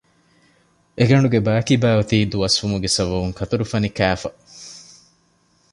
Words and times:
އެ 0.97 1.03
ގަނޑުގެ 1.09 1.39
ބާކީބައި 1.47 1.95
އޮތީ 1.97 2.17
ދުވަސްވުމުގެ 2.31 2.89
ސަބަބުން 2.95 3.35
ކަތުރުފަނި 3.39 3.89
ކައިފަ 3.97 4.29